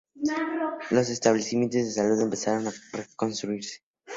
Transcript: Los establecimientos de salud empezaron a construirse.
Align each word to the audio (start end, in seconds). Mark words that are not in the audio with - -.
Los 0.89 1.09
establecimientos 1.11 1.83
de 1.83 1.91
salud 1.91 2.19
empezaron 2.21 2.67
a 2.67 2.71
construirse. 3.15 3.83